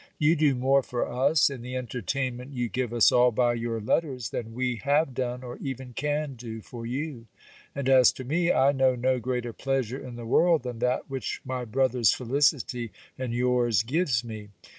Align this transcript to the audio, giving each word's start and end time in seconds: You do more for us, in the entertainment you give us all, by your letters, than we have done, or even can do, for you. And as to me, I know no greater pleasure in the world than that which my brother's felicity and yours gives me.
You 0.17 0.35
do 0.35 0.55
more 0.55 0.81
for 0.81 1.07
us, 1.07 1.51
in 1.51 1.61
the 1.61 1.75
entertainment 1.75 2.53
you 2.55 2.69
give 2.69 2.91
us 2.91 3.11
all, 3.11 3.29
by 3.31 3.53
your 3.53 3.79
letters, 3.79 4.31
than 4.31 4.55
we 4.55 4.77
have 4.77 5.13
done, 5.13 5.43
or 5.43 5.59
even 5.59 5.93
can 5.93 6.33
do, 6.33 6.59
for 6.59 6.87
you. 6.87 7.27
And 7.75 7.87
as 7.87 8.11
to 8.13 8.23
me, 8.23 8.51
I 8.51 8.71
know 8.71 8.95
no 8.95 9.19
greater 9.19 9.53
pleasure 9.53 9.99
in 9.99 10.15
the 10.15 10.25
world 10.25 10.63
than 10.63 10.79
that 10.79 11.07
which 11.07 11.39
my 11.45 11.65
brother's 11.65 12.13
felicity 12.13 12.91
and 13.15 13.31
yours 13.31 13.83
gives 13.83 14.23
me. 14.23 14.49